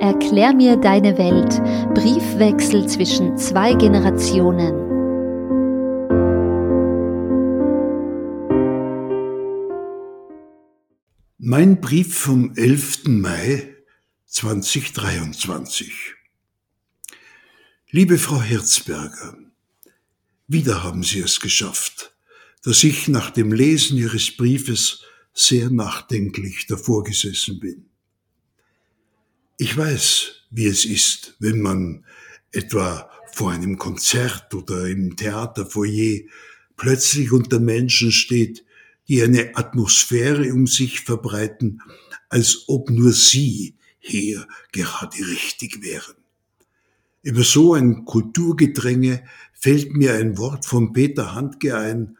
Erklär 0.00 0.54
mir 0.54 0.76
deine 0.76 1.18
Welt. 1.18 1.60
Briefwechsel 1.92 2.88
zwischen 2.88 3.36
zwei 3.36 3.74
Generationen. 3.74 4.72
Mein 11.38 11.80
Brief 11.80 12.16
vom 12.16 12.54
11. 12.54 13.08
Mai 13.08 13.74
2023. 14.26 16.14
Liebe 17.90 18.18
Frau 18.18 18.40
Herzberger, 18.40 19.36
wieder 20.46 20.84
haben 20.84 21.02
Sie 21.02 21.18
es 21.18 21.40
geschafft, 21.40 22.14
dass 22.62 22.84
ich 22.84 23.08
nach 23.08 23.30
dem 23.30 23.52
Lesen 23.52 23.98
Ihres 23.98 24.36
Briefes 24.36 25.02
sehr 25.34 25.70
nachdenklich 25.70 26.68
davor 26.68 27.02
gesessen 27.02 27.58
bin. 27.58 27.87
Ich 29.60 29.76
weiß, 29.76 30.44
wie 30.50 30.66
es 30.66 30.84
ist, 30.84 31.34
wenn 31.40 31.60
man 31.60 32.04
etwa 32.52 33.10
vor 33.32 33.50
einem 33.50 33.76
Konzert 33.76 34.54
oder 34.54 34.86
im 34.86 35.16
Theaterfoyer 35.16 36.20
plötzlich 36.76 37.32
unter 37.32 37.58
Menschen 37.58 38.12
steht, 38.12 38.64
die 39.08 39.20
eine 39.20 39.56
Atmosphäre 39.56 40.52
um 40.52 40.68
sich 40.68 41.00
verbreiten, 41.00 41.82
als 42.28 42.68
ob 42.68 42.88
nur 42.88 43.10
sie 43.10 43.74
hier 43.98 44.46
gerade 44.70 45.18
richtig 45.18 45.82
wären. 45.82 46.14
Über 47.22 47.42
so 47.42 47.74
ein 47.74 48.04
Kulturgedränge 48.04 49.24
fällt 49.54 49.92
mir 49.92 50.14
ein 50.14 50.38
Wort 50.38 50.66
von 50.66 50.92
Peter 50.92 51.34
Handke 51.34 51.76
ein, 51.76 52.16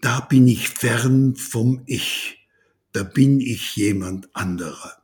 da 0.00 0.18
bin 0.18 0.48
ich 0.48 0.70
fern 0.70 1.36
vom 1.36 1.82
Ich, 1.86 2.48
da 2.90 3.04
bin 3.04 3.38
ich 3.38 3.76
jemand 3.76 4.34
anderer. 4.34 5.01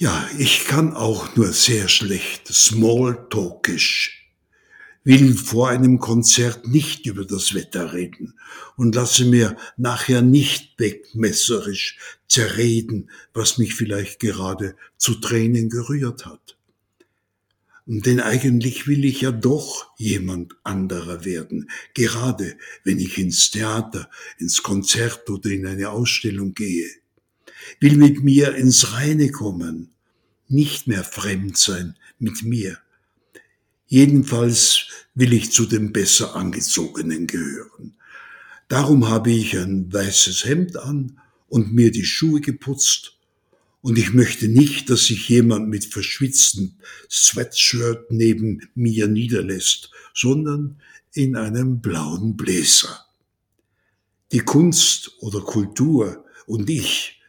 Ja, 0.00 0.26
ich 0.38 0.64
kann 0.64 0.94
auch 0.94 1.36
nur 1.36 1.52
sehr 1.52 1.86
schlecht 1.88 2.48
Smalltalkisch, 2.48 4.32
will 5.04 5.34
vor 5.34 5.68
einem 5.68 5.98
Konzert 5.98 6.66
nicht 6.66 7.04
über 7.04 7.26
das 7.26 7.52
Wetter 7.52 7.92
reden 7.92 8.32
und 8.78 8.94
lasse 8.94 9.26
mir 9.26 9.58
nachher 9.76 10.22
nicht 10.22 10.78
wegmesserisch 10.78 11.98
zerreden, 12.28 13.10
was 13.34 13.58
mich 13.58 13.74
vielleicht 13.74 14.20
gerade 14.20 14.74
zu 14.96 15.16
Tränen 15.16 15.68
gerührt 15.68 16.24
hat. 16.24 16.56
Denn 17.84 18.20
eigentlich 18.20 18.86
will 18.86 19.04
ich 19.04 19.20
ja 19.20 19.32
doch 19.32 19.90
jemand 19.98 20.56
anderer 20.64 21.26
werden, 21.26 21.70
gerade 21.92 22.56
wenn 22.84 22.98
ich 22.98 23.18
ins 23.18 23.50
Theater, 23.50 24.08
ins 24.38 24.62
Konzert 24.62 25.28
oder 25.28 25.50
in 25.50 25.66
eine 25.66 25.90
Ausstellung 25.90 26.54
gehe 26.54 26.88
will 27.80 27.96
mit 27.96 28.22
mir 28.22 28.54
ins 28.54 28.92
Reine 28.92 29.30
kommen, 29.30 29.90
nicht 30.48 30.86
mehr 30.86 31.04
fremd 31.04 31.56
sein 31.56 31.96
mit 32.18 32.42
mir. 32.42 32.78
Jedenfalls 33.86 34.86
will 35.14 35.32
ich 35.32 35.52
zu 35.52 35.66
den 35.66 35.92
besser 35.92 36.36
angezogenen 36.36 37.26
gehören. 37.26 37.94
Darum 38.68 39.08
habe 39.08 39.32
ich 39.32 39.58
ein 39.58 39.92
weißes 39.92 40.44
Hemd 40.44 40.76
an 40.76 41.20
und 41.48 41.72
mir 41.72 41.90
die 41.90 42.04
Schuhe 42.04 42.40
geputzt 42.40 43.16
und 43.82 43.98
ich 43.98 44.12
möchte 44.12 44.48
nicht, 44.48 44.90
dass 44.90 45.06
sich 45.06 45.28
jemand 45.28 45.68
mit 45.68 45.86
verschwitztem 45.86 46.74
Sweatshirt 47.10 48.10
neben 48.10 48.68
mir 48.74 49.08
niederlässt, 49.08 49.90
sondern 50.14 50.80
in 51.14 51.34
einem 51.34 51.80
blauen 51.80 52.36
Bläser. 52.36 53.06
Die 54.32 54.40
Kunst 54.40 55.12
oder 55.20 55.40
Kultur 55.40 56.24
und 56.46 56.68
ich 56.68 57.19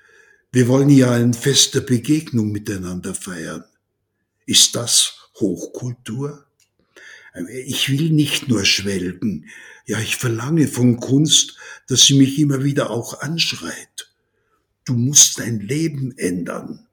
wir 0.51 0.67
wollen 0.67 0.89
ja 0.89 1.11
ein 1.11 1.33
Fest 1.33 1.75
der 1.75 1.81
Begegnung 1.81 2.51
miteinander 2.51 3.15
feiern. 3.15 3.63
Ist 4.45 4.75
das 4.75 5.29
Hochkultur? 5.39 6.45
Ich 7.65 7.89
will 7.89 8.09
nicht 8.09 8.49
nur 8.49 8.65
schwelgen. 8.65 9.45
Ja, 9.85 9.99
ich 9.99 10.17
verlange 10.17 10.67
von 10.67 10.99
Kunst, 10.99 11.57
dass 11.87 12.01
sie 12.01 12.17
mich 12.17 12.37
immer 12.37 12.65
wieder 12.65 12.89
auch 12.89 13.21
anschreit. 13.21 14.13
Du 14.83 14.93
musst 14.93 15.39
dein 15.39 15.61
Leben 15.61 16.17
ändern. 16.17 16.87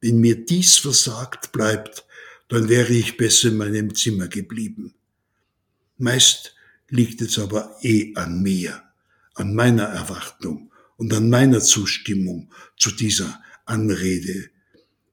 Wenn 0.00 0.18
mir 0.18 0.44
dies 0.44 0.76
versagt 0.76 1.50
bleibt, 1.50 2.04
dann 2.48 2.68
wäre 2.68 2.92
ich 2.92 3.16
besser 3.16 3.48
in 3.48 3.56
meinem 3.56 3.94
Zimmer 3.96 4.28
geblieben. 4.28 4.94
Meist 5.96 6.54
liegt 6.88 7.20
es 7.22 7.38
aber 7.40 7.76
eh 7.82 8.14
an 8.14 8.40
mir, 8.42 8.82
an 9.34 9.54
meiner 9.54 9.84
Erwartung 9.84 10.70
und 10.96 11.12
an 11.12 11.28
meiner 11.30 11.60
Zustimmung 11.60 12.50
zu 12.76 12.90
dieser 12.90 13.42
Anrede, 13.64 14.50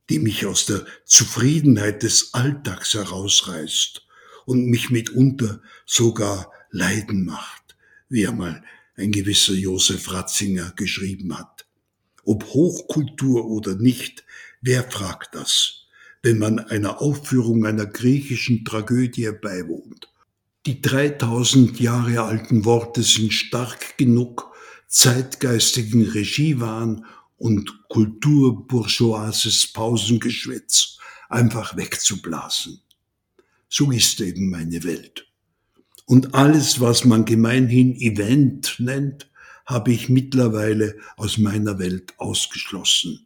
die 0.09 0.19
mich 0.19 0.45
aus 0.45 0.65
der 0.65 0.85
Zufriedenheit 1.05 2.03
des 2.03 2.33
Alltags 2.33 2.93
herausreißt 2.93 4.05
und 4.45 4.65
mich 4.65 4.89
mitunter 4.89 5.61
sogar 5.85 6.51
leiden 6.71 7.25
macht, 7.25 7.75
wie 8.09 8.27
einmal 8.27 8.63
ein 8.95 9.11
gewisser 9.11 9.53
Josef 9.53 10.11
Ratzinger 10.11 10.73
geschrieben 10.75 11.37
hat. 11.37 11.65
Ob 12.23 12.45
Hochkultur 12.45 13.45
oder 13.45 13.75
nicht, 13.75 14.23
wer 14.61 14.83
fragt 14.83 15.33
das, 15.35 15.85
wenn 16.21 16.37
man 16.37 16.59
einer 16.59 17.01
Aufführung 17.01 17.65
einer 17.65 17.85
griechischen 17.85 18.63
Tragödie 18.63 19.31
beiwohnt? 19.31 20.09
Die 20.67 20.81
3000 20.81 21.79
Jahre 21.79 22.21
alten 22.21 22.65
Worte 22.65 23.01
sind 23.01 23.33
stark 23.33 23.97
genug, 23.97 24.50
zeitgeistigen 24.91 26.03
Regiewahn 26.03 27.05
und 27.37 27.87
kulturbourgeoises 27.87 29.67
Pausengeschwätz 29.73 30.97
einfach 31.29 31.77
wegzublasen. 31.77 32.81
So 33.69 33.89
ist 33.91 34.19
eben 34.19 34.49
meine 34.49 34.83
Welt. 34.83 35.27
Und 36.05 36.35
alles, 36.35 36.81
was 36.81 37.05
man 37.05 37.23
gemeinhin 37.23 37.95
Event 37.95 38.75
nennt, 38.79 39.31
habe 39.65 39.93
ich 39.93 40.09
mittlerweile 40.09 40.97
aus 41.15 41.37
meiner 41.37 41.79
Welt 41.79 42.13
ausgeschlossen. 42.17 43.25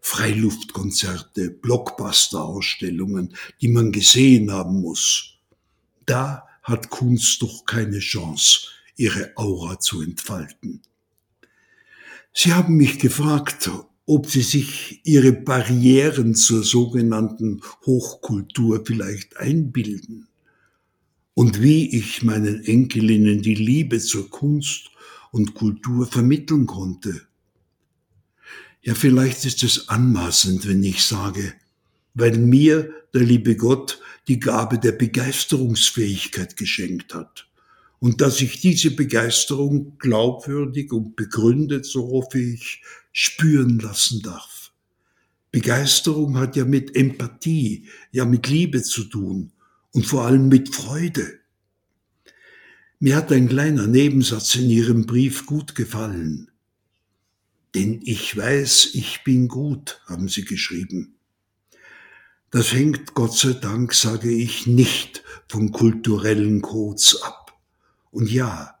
Freiluftkonzerte, 0.00 1.50
Blockbuster-Ausstellungen, 1.50 3.36
die 3.60 3.68
man 3.68 3.92
gesehen 3.92 4.50
haben 4.50 4.80
muss. 4.80 5.34
Da 6.06 6.48
hat 6.62 6.88
Kunst 6.88 7.42
doch 7.42 7.66
keine 7.66 7.98
Chance, 7.98 8.68
ihre 8.96 9.32
Aura 9.36 9.78
zu 9.78 10.00
entfalten. 10.00 10.80
Sie 12.36 12.52
haben 12.52 12.76
mich 12.76 12.98
gefragt, 12.98 13.70
ob 14.06 14.28
Sie 14.28 14.42
sich 14.42 15.00
Ihre 15.04 15.32
Barrieren 15.32 16.34
zur 16.34 16.64
sogenannten 16.64 17.62
Hochkultur 17.86 18.82
vielleicht 18.84 19.36
einbilden 19.36 20.26
und 21.34 21.62
wie 21.62 21.96
ich 21.96 22.24
meinen 22.24 22.64
Enkelinnen 22.64 23.40
die 23.40 23.54
Liebe 23.54 24.00
zur 24.00 24.28
Kunst 24.30 24.90
und 25.30 25.54
Kultur 25.54 26.06
vermitteln 26.06 26.66
konnte. 26.66 27.22
Ja, 28.82 28.94
vielleicht 28.94 29.44
ist 29.44 29.62
es 29.62 29.88
anmaßend, 29.88 30.66
wenn 30.66 30.82
ich 30.82 31.04
sage, 31.04 31.54
weil 32.14 32.36
mir 32.36 32.92
der 33.14 33.22
liebe 33.22 33.56
Gott 33.56 34.00
die 34.26 34.40
Gabe 34.40 34.80
der 34.80 34.92
Begeisterungsfähigkeit 34.92 36.56
geschenkt 36.56 37.14
hat 37.14 37.46
und 38.04 38.20
dass 38.20 38.42
ich 38.42 38.60
diese 38.60 38.90
Begeisterung 38.90 39.96
glaubwürdig 39.96 40.92
und 40.92 41.16
begründet, 41.16 41.86
so 41.86 42.06
hoffe 42.08 42.38
ich, 42.38 42.82
spüren 43.12 43.78
lassen 43.78 44.20
darf. 44.20 44.72
Begeisterung 45.50 46.36
hat 46.36 46.54
ja 46.54 46.66
mit 46.66 46.94
Empathie, 46.94 47.88
ja 48.12 48.26
mit 48.26 48.46
Liebe 48.46 48.82
zu 48.82 49.04
tun 49.04 49.52
und 49.92 50.04
vor 50.04 50.26
allem 50.26 50.48
mit 50.50 50.74
Freude. 50.74 51.38
Mir 52.98 53.16
hat 53.16 53.32
ein 53.32 53.48
kleiner 53.48 53.86
Nebensatz 53.86 54.54
in 54.56 54.68
Ihrem 54.68 55.06
Brief 55.06 55.46
gut 55.46 55.74
gefallen. 55.74 56.50
Denn 57.74 58.02
ich 58.04 58.36
weiß, 58.36 58.90
ich 58.92 59.24
bin 59.24 59.48
gut, 59.48 60.02
haben 60.04 60.28
Sie 60.28 60.44
geschrieben. 60.44 61.14
Das 62.50 62.70
hängt 62.74 63.14
Gott 63.14 63.32
sei 63.32 63.54
Dank, 63.54 63.94
sage 63.94 64.30
ich, 64.30 64.66
nicht 64.66 65.24
von 65.48 65.72
kulturellen 65.72 66.60
Codes 66.60 67.22
ab. 67.22 67.43
Und 68.14 68.30
ja, 68.30 68.78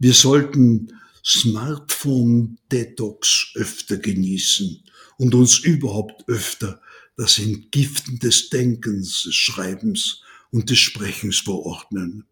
wir 0.00 0.12
sollten 0.12 0.92
Smartphone-Detox 1.24 3.52
öfter 3.54 3.96
genießen 3.96 4.82
und 5.18 5.36
uns 5.36 5.60
überhaupt 5.60 6.28
öfter 6.28 6.82
das 7.16 7.38
Entgiften 7.38 8.18
des 8.18 8.50
Denkens, 8.50 9.22
des 9.22 9.36
Schreibens 9.36 10.22
und 10.50 10.68
des 10.68 10.80
Sprechens 10.80 11.38
verordnen. 11.38 12.24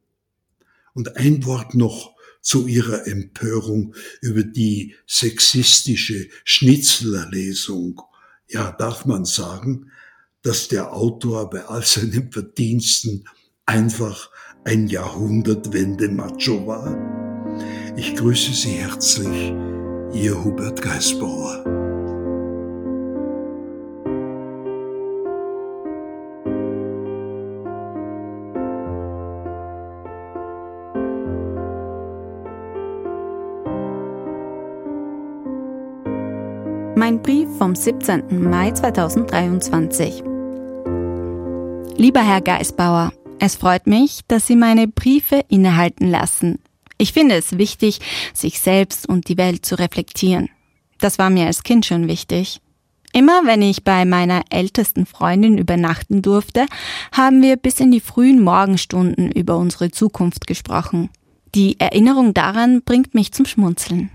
Und 0.93 1.17
ein 1.17 1.45
Wort 1.45 1.77
noch 1.77 2.17
zu 2.41 2.67
ihrer 2.67 3.07
Empörung 3.07 3.95
über 4.21 4.43
die 4.43 4.97
sexistische 5.07 6.29
Schnitzlerlesung. 6.45 8.03
Ja, 8.49 8.73
darf 8.73 9.05
man 9.05 9.25
sagen, 9.25 9.93
dass 10.43 10.67
der 10.67 10.93
Autor 10.93 11.49
bei 11.49 11.65
all 11.67 11.85
seinen 11.85 12.33
Verdiensten 12.33 13.29
einfach 13.67 14.31
ein 14.65 14.87
Jahrhundertwende-Macho 14.89 16.67
war? 16.67 16.97
Ich 17.97 18.15
grüße 18.15 18.53
Sie 18.53 18.71
herzlich, 18.71 19.55
Ihr 20.13 20.45
Hubert 20.45 20.83
Geisbauer. 20.83 21.65
Mein 36.97 37.23
Brief 37.23 37.49
vom 37.57 37.75
17. 37.75 38.49
Mai 38.51 38.73
2023. 38.73 40.23
Lieber 41.97 42.21
Herr 42.21 42.41
Geisbauer, 42.41 43.13
es 43.41 43.57
freut 43.57 43.87
mich, 43.87 44.21
dass 44.29 44.47
Sie 44.47 44.55
meine 44.55 44.87
Briefe 44.87 45.43
innehalten 45.49 46.09
lassen. 46.09 46.59
Ich 46.99 47.15
finde 47.15 47.37
es 47.37 47.57
wichtig, 47.57 48.01
sich 48.35 48.61
selbst 48.61 49.09
und 49.09 49.29
die 49.29 49.39
Welt 49.39 49.65
zu 49.65 49.79
reflektieren. 49.79 50.51
Das 50.99 51.19
war 51.19 51.31
mir 51.31 51.47
als 51.47 51.63
Kind 51.63 51.87
schon 51.87 52.07
wichtig. 52.07 52.61
Immer 53.15 53.47
wenn 53.47 53.63
ich 53.63 53.83
bei 53.83 54.05
meiner 54.05 54.43
ältesten 54.51 55.07
Freundin 55.07 55.57
übernachten 55.57 56.21
durfte, 56.21 56.67
haben 57.13 57.43
wir 57.43 57.57
bis 57.57 57.81
in 57.81 57.91
die 57.91 58.01
frühen 58.01 58.43
Morgenstunden 58.43 59.33
über 59.33 59.57
unsere 59.57 59.91
Zukunft 59.91 60.47
gesprochen. 60.47 61.09
Die 61.55 61.81
Erinnerung 61.81 62.35
daran 62.35 62.83
bringt 62.83 63.15
mich 63.15 63.33
zum 63.33 63.47
Schmunzeln. 63.47 64.11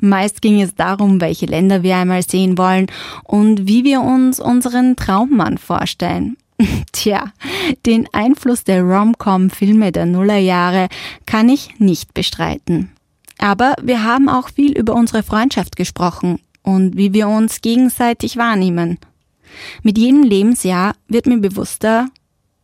Meist 0.00 0.40
ging 0.40 0.62
es 0.62 0.76
darum, 0.76 1.20
welche 1.20 1.46
Länder 1.46 1.82
wir 1.82 1.96
einmal 1.96 2.22
sehen 2.22 2.56
wollen 2.56 2.86
und 3.24 3.66
wie 3.66 3.82
wir 3.82 4.00
uns 4.00 4.38
unseren 4.38 4.94
Traummann 4.94 5.58
vorstellen. 5.58 6.36
Tja, 6.92 7.32
den 7.86 8.08
Einfluss 8.12 8.64
der 8.64 8.82
Rom-Com-Filme 8.82 9.92
der 9.92 10.06
Nullerjahre 10.06 10.88
kann 11.26 11.48
ich 11.48 11.78
nicht 11.78 12.14
bestreiten. 12.14 12.92
Aber 13.38 13.74
wir 13.82 14.04
haben 14.04 14.28
auch 14.28 14.50
viel 14.50 14.72
über 14.72 14.94
unsere 14.94 15.22
Freundschaft 15.22 15.76
gesprochen 15.76 16.40
und 16.62 16.96
wie 16.96 17.12
wir 17.12 17.28
uns 17.28 17.60
gegenseitig 17.60 18.36
wahrnehmen. 18.36 18.98
Mit 19.82 19.98
jedem 19.98 20.22
Lebensjahr 20.22 20.94
wird 21.08 21.26
mir 21.26 21.38
bewusster, 21.38 22.08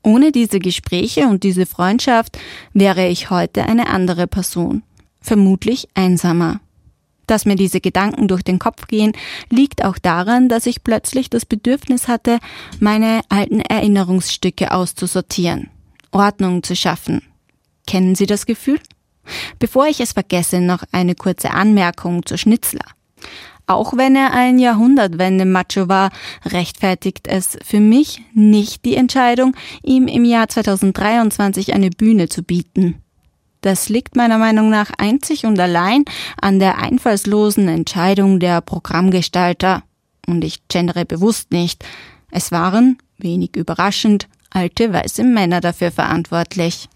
ohne 0.03 0.33
diese 0.33 0.59
Gespräche 0.59 1.27
und 1.27 1.43
diese 1.43 1.67
Freundschaft 1.67 2.39
wäre 2.73 3.09
ich 3.09 3.31
heute 3.31 3.65
eine 3.65 3.89
andere 3.89 4.27
Person, 4.27 4.83
vermutlich 5.21 5.89
einsamer. 5.95 6.61
Dass 7.29 7.45
mir 7.45 7.57
diese 7.57 7.81
Gedanken 7.81 8.27
durch 8.27 8.43
den 8.43 8.59
Kopf 8.59 8.89
gehen, 8.89 9.13
liegt 9.51 9.85
auch 9.85 9.99
daran, 9.99 10.49
dass 10.49 10.67
ich 10.67 10.83
plötzlich 10.83 11.31
das 11.31 11.45
Bedürfnis 11.47 12.09
hatte, 12.09 12.39
meine 12.81 13.21
alten 13.29 13.61
Erinnerungsstücke 13.61 14.73
auszusortieren, 14.73 15.71
Ordnung 16.11 16.63
zu 16.63 16.75
schaffen. 16.75 17.23
Kennen 17.87 18.15
Sie 18.15 18.27
das 18.27 18.47
Gefühl? 18.47 18.81
Bevor 19.59 19.87
ich 19.87 20.01
es 20.01 20.13
vergesse, 20.13 20.61
noch 20.61 20.83
eine 20.91 21.15
kurze 21.15 21.51
Anmerkung 21.51 22.25
zu 22.25 22.39
Schnitzler. 22.39 22.85
Auch 23.67 23.95
wenn 23.95 24.17
er 24.17 24.33
ein 24.33 24.59
Jahrhundertwende-Macho 24.59 25.89
war, 25.89 26.11
rechtfertigt 26.47 27.29
es 27.29 27.59
für 27.63 27.81
mich 27.81 28.23
nicht 28.33 28.87
die 28.87 28.97
Entscheidung, 28.97 29.55
ihm 29.83 30.09
im 30.09 30.25
Jahr 30.25 30.49
2023 30.49 31.75
eine 31.75 31.91
Bühne 31.91 32.31
zu 32.31 32.43
bieten. 32.43 33.03
Das 33.61 33.89
liegt 33.89 34.17
meiner 34.17 34.39
Meinung 34.39 34.71
nach 34.71 34.91
einzig 34.99 35.45
und 35.45 35.59
allein 35.59 36.05
an 36.41 36.59
der 36.59 36.79
einfallslosen 36.79 37.69
Entscheidung 37.69 38.39
der 38.39 38.61
Programmgestalter. 38.61 39.83
Und 40.27 40.45
ich 40.45 40.69
gendere 40.69 41.05
bewusst 41.05 41.51
nicht. 41.51 41.85
Es 42.31 42.53
waren, 42.53 42.99
wenig 43.19 43.57
überraschend, 43.57 44.29
alte 44.51 44.93
weiße 44.93 45.25
Männer 45.25 45.61
dafür 45.61 45.91
verantwortlich. 45.91 46.89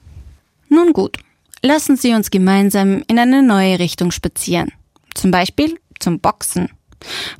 Nun 0.68 0.92
gut, 0.92 1.18
lassen 1.62 1.96
Sie 1.96 2.14
uns 2.14 2.30
gemeinsam 2.30 3.02
in 3.08 3.18
eine 3.18 3.42
neue 3.42 3.78
Richtung 3.78 4.10
spazieren. 4.10 4.72
Zum 5.14 5.30
Beispiel 5.30 5.78
zum 5.98 6.20
Boxen. 6.20 6.70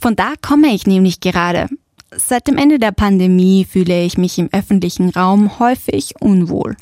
Von 0.01 0.17
da 0.17 0.35
komme 0.41 0.75
ich 0.75 0.87
nämlich 0.87 1.21
gerade. 1.21 1.69
Seit 2.11 2.47
dem 2.47 2.59
Ende 2.59 2.79
der 2.79 2.93
Pandemie 2.93 3.65
fühle 3.65 4.05
ich 4.05 4.19
mich 4.19 4.39
im 4.39 4.51
öffentlichen 4.53 5.11
Raum 5.11 5.59
häufig 5.59 6.15
unwohl. 6.21 6.77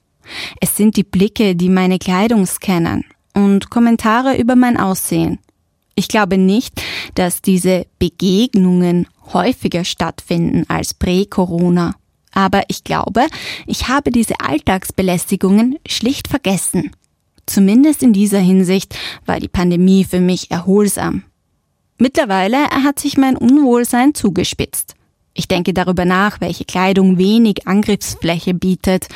Es 0.60 0.76
sind 0.76 0.96
die 0.96 1.04
Blicke, 1.04 1.56
die 1.56 1.68
meine 1.68 1.98
Kleidung 1.98 2.46
scannen 2.46 3.04
und 3.34 3.70
Kommentare 3.70 4.36
über 4.36 4.56
mein 4.56 4.76
Aussehen. 4.76 5.38
Ich 5.94 6.08
glaube 6.08 6.38
nicht, 6.38 6.80
dass 7.14 7.42
diese 7.42 7.86
Begegnungen 7.98 9.06
häufiger 9.32 9.84
stattfinden 9.84 10.64
als 10.68 10.94
prä-Corona. 10.94 11.94
Aber 12.32 12.62
ich 12.68 12.84
glaube, 12.84 13.26
ich 13.66 13.88
habe 13.88 14.10
diese 14.10 14.40
Alltagsbelästigungen 14.40 15.78
schlicht 15.86 16.28
vergessen. 16.28 16.92
Zumindest 17.46 18.02
in 18.02 18.12
dieser 18.12 18.38
Hinsicht 18.38 18.96
war 19.26 19.40
die 19.40 19.48
Pandemie 19.48 20.04
für 20.04 20.20
mich 20.20 20.50
erholsam. 20.50 21.24
Mittlerweile 21.98 22.70
hat 22.70 22.98
sich 22.98 23.18
mein 23.18 23.36
Unwohlsein 23.36 24.14
zugespitzt. 24.14 24.94
Ich 25.40 25.48
denke 25.48 25.72
darüber 25.72 26.04
nach, 26.04 26.42
welche 26.42 26.66
Kleidung 26.66 27.16
wenig 27.16 27.66
Angriffsfläche 27.66 28.52
bietet, 28.52 29.08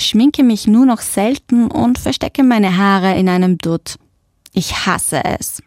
schminke 0.00 0.44
mich 0.44 0.68
nur 0.68 0.86
noch 0.86 1.00
selten 1.00 1.66
und 1.66 1.98
verstecke 1.98 2.44
meine 2.44 2.76
Haare 2.76 3.18
in 3.18 3.28
einem 3.28 3.58
Dutt. 3.58 3.96
Ich 4.52 4.86
hasse 4.86 5.24
es. 5.24 5.60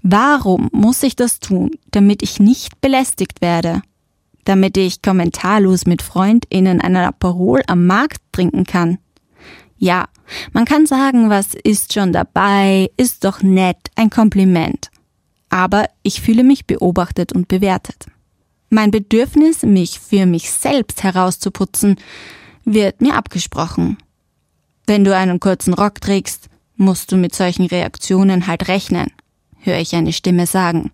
Warum 0.00 0.68
muss 0.70 1.02
ich 1.02 1.16
das 1.16 1.40
tun, 1.40 1.72
damit 1.90 2.22
ich 2.22 2.38
nicht 2.38 2.80
belästigt 2.80 3.40
werde? 3.40 3.82
Damit 4.44 4.76
ich 4.76 5.02
kommentarlos 5.02 5.86
mit 5.86 6.02
FreundInnen 6.02 6.80
einen 6.80 7.04
Aperol 7.04 7.62
am 7.66 7.84
Markt 7.84 8.22
trinken 8.30 8.62
kann? 8.62 8.98
Ja, 9.76 10.04
man 10.52 10.66
kann 10.66 10.86
sagen, 10.86 11.30
was 11.30 11.54
ist 11.54 11.92
schon 11.92 12.12
dabei, 12.12 12.92
ist 12.96 13.24
doch 13.24 13.42
nett, 13.42 13.90
ein 13.96 14.08
Kompliment. 14.08 14.92
Aber 15.50 15.86
ich 16.04 16.20
fühle 16.20 16.44
mich 16.44 16.64
beobachtet 16.64 17.32
und 17.32 17.48
bewertet. 17.48 18.06
Mein 18.74 18.90
Bedürfnis, 18.90 19.64
mich 19.64 20.00
für 20.00 20.24
mich 20.24 20.50
selbst 20.50 21.02
herauszuputzen, 21.02 21.96
wird 22.64 23.02
mir 23.02 23.16
abgesprochen. 23.16 23.98
Wenn 24.86 25.04
du 25.04 25.14
einen 25.14 25.40
kurzen 25.40 25.74
Rock 25.74 26.00
trägst, 26.00 26.48
musst 26.76 27.12
du 27.12 27.18
mit 27.18 27.34
solchen 27.34 27.66
Reaktionen 27.66 28.46
halt 28.46 28.68
rechnen, 28.68 29.08
höre 29.58 29.76
ich 29.76 29.94
eine 29.94 30.14
Stimme 30.14 30.46
sagen. 30.46 30.90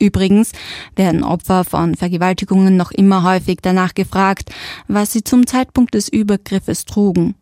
Übrigens 0.00 0.50
werden 0.96 1.22
Opfer 1.22 1.62
von 1.62 1.94
Vergewaltigungen 1.94 2.76
noch 2.76 2.90
immer 2.90 3.22
häufig 3.22 3.58
danach 3.62 3.94
gefragt, 3.94 4.50
was 4.88 5.12
sie 5.12 5.22
zum 5.22 5.46
Zeitpunkt 5.46 5.94
des 5.94 6.08
Übergriffes 6.08 6.84
trugen. 6.84 7.36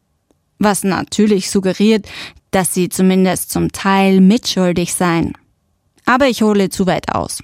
Was 0.59 0.85
natürlich 0.85 1.51
suggeriert, 1.51 2.07
dass 2.51 2.75
sie 2.75 2.91
zumindest 2.91 3.51
zum 3.51 3.73
Teil 3.73 4.21
mitschuldig 4.21 4.93
seien. 4.93 5.33
Aber 6.05 6.29
ich 6.29 6.43
hole 6.43 6.69
zu 6.69 6.87
weit 6.87 7.15
aus. 7.15 7.43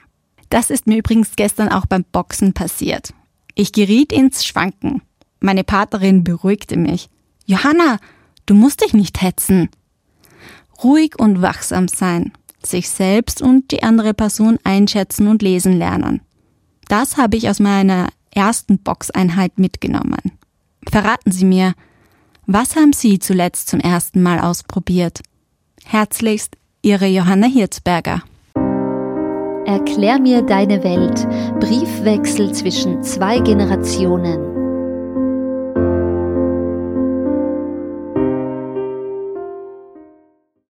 Das 0.55 0.71
ist 0.71 0.87
mir 0.87 0.99
übrigens 0.99 1.35
gestern 1.35 1.69
auch 1.69 1.85
beim 1.85 2.05
Boxen 2.05 2.53
passiert. 2.53 3.13
Ich 3.57 3.73
geriet 3.73 4.13
ins 4.13 4.45
Schwanken. 4.45 5.03
Meine 5.41 5.65
Paterin 5.65 6.23
beruhigte 6.23 6.77
mich. 6.77 7.09
Johanna, 7.45 7.99
du 8.47 8.55
musst 8.55 8.81
dich 8.85 8.95
nicht 8.95 9.21
hetzen. 9.21 9.69
Ruhig 10.81 11.19
und 11.19 11.43
wachsam 11.43 11.89
sein, 11.89 12.31
sich 12.63 12.89
selbst 12.89 13.43
und 13.43 13.73
die 13.73 13.83
andere 13.83 14.15
Person 14.15 14.61
einschätzen 14.63 15.27
und 15.27 15.43
lesen 15.43 15.77
lernen. 15.77 16.21
Das 16.87 17.17
habe 17.17 17.37
ich 17.37 17.51
aus 17.51 17.59
meiner 17.59 18.11
ersten 18.31 18.79
Boxeinheit 18.79 19.59
mitgenommen. 19.59 20.39
Verraten 20.89 21.33
Sie 21.33 21.47
mir, 21.47 21.75
was 22.47 22.77
haben 22.77 22.93
Sie 22.93 23.19
zuletzt 23.19 23.71
zum 23.71 23.81
ersten 23.81 24.23
Mal 24.23 24.39
ausprobiert? 24.39 25.21
Herzlichst, 25.85 26.57
Ihre 26.81 27.07
Johanna 27.07 27.49
Hirzberger. 27.49 28.23
Erklär 29.67 30.19
mir 30.19 30.43
deine 30.43 30.85
Welt. 30.85 31.27
Briefwechsel 31.61 32.53
zwischen 32.53 33.03
zwei 33.03 33.39
Generationen. 33.39 34.54